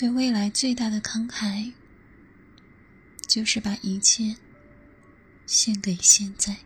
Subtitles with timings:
[0.00, 1.74] 对未来最大的慷慨，
[3.28, 4.34] 就是把一切
[5.44, 6.56] 献给现在。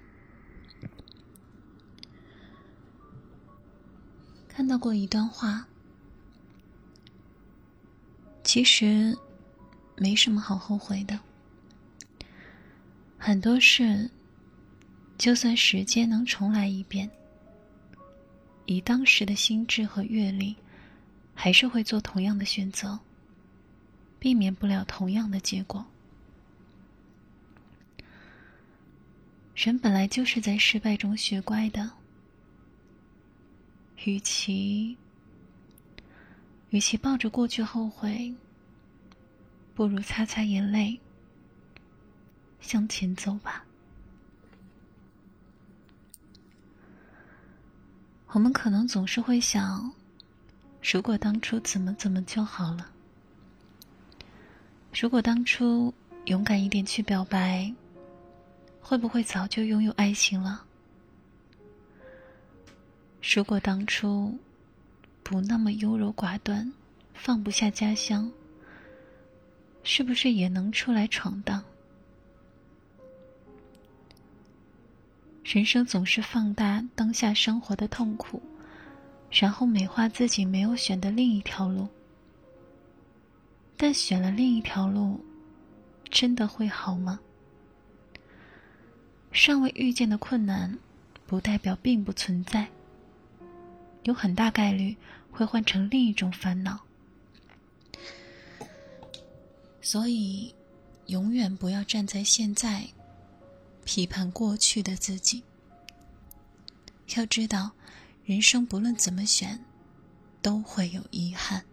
[4.46, 5.66] 看到过一段话，
[8.44, 9.18] 其实
[9.96, 11.18] 没什么好后悔的。
[13.18, 14.08] 很多事，
[15.18, 17.10] 就算时间能重来一遍，
[18.66, 20.54] 以当时的心智和阅历，
[21.34, 22.96] 还是会做同样的选择，
[24.24, 25.84] 避免不了同样的结果。
[29.54, 31.90] 人本来就是在失败中学乖的，
[34.06, 34.96] 与其
[36.70, 38.34] 与其抱着过去后悔，
[39.74, 40.98] 不如擦擦眼泪。
[42.62, 43.62] 向前走吧。
[48.28, 49.92] 我们可能总是会想，
[50.82, 52.93] 如果当初怎么怎么就好了。
[54.96, 55.92] 如果当初
[56.26, 57.72] 勇敢一点去表白，
[58.80, 60.64] 会不会早就拥有爱情了？
[63.20, 64.38] 如果当初
[65.24, 66.72] 不那么优柔寡断，
[67.12, 68.30] 放不下家乡，
[69.82, 71.64] 是不是也能出来闯荡？
[75.42, 78.40] 人生总是放大当下生活的痛苦，
[79.28, 81.88] 然后美化自己没有选的另一条路。
[83.76, 85.24] 但选了另一条路，
[86.10, 87.20] 真的会好吗？
[89.32, 90.78] 尚未遇见的困难，
[91.26, 92.68] 不代表并不存在。
[94.04, 94.96] 有很大概率
[95.30, 96.80] 会换成另一种烦恼。
[99.82, 100.54] 所以，
[101.06, 102.88] 永远不要站在现在。
[103.86, 105.42] 批判过去的自己。
[107.16, 107.72] 要知道，
[108.24, 109.62] 人生不论怎么选，
[110.40, 111.66] 都会有遗憾。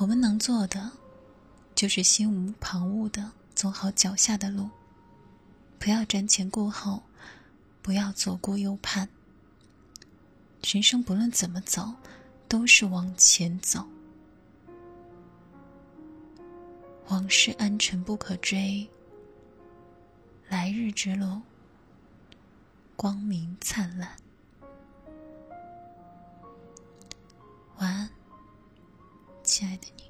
[0.00, 0.90] 我们能做的，
[1.74, 4.70] 就是心无旁骛的走好脚下的路，
[5.78, 7.02] 不要瞻前顾后，
[7.82, 9.06] 不要左顾右盼。
[10.64, 11.92] 人生不论怎么走，
[12.48, 13.86] 都是往前走。
[17.08, 18.88] 往事安沉不可追，
[20.48, 21.42] 来日之路
[22.96, 24.16] 光明灿烂。
[29.60, 30.09] 亲爱的你。